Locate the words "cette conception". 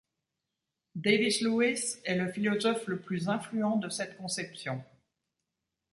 3.89-4.83